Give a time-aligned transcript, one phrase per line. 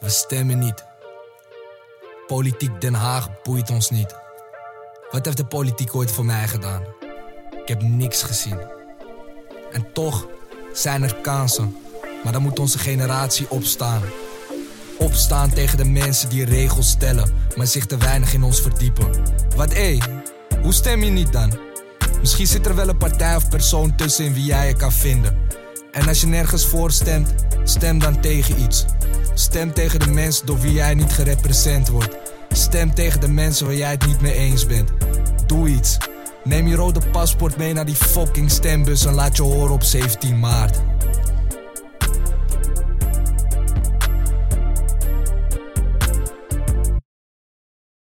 [0.00, 0.84] We stemmen niet.
[2.26, 4.14] Politiek Den Haag boeit ons niet.
[5.10, 6.82] Wat heeft de politiek ooit voor mij gedaan?
[7.62, 8.60] Ik heb niks gezien.
[9.72, 10.26] En toch
[10.72, 11.76] zijn er kansen.
[12.24, 14.02] Maar dan moet onze generatie opstaan.
[14.98, 19.10] Opstaan tegen de mensen die regels stellen, maar zich te weinig in ons verdiepen.
[19.56, 19.98] Wat hé,
[20.62, 21.58] hoe stem je niet dan?
[22.20, 25.38] Misschien zit er wel een partij of persoon tussen in wie jij je kan vinden.
[25.92, 27.34] En als je nergens voor stemt,
[27.64, 28.84] stem dan tegen iets.
[29.34, 32.16] Stem tegen de mensen door wie jij niet gerepresent wordt.
[32.50, 34.90] Stem tegen de mensen waar jij het niet mee eens bent.
[35.46, 35.96] Doe iets.
[36.44, 40.38] Neem je rode paspoort mee naar die fucking stembus en laat je horen op 17
[40.38, 40.80] maart.